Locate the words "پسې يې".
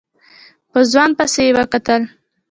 1.17-1.55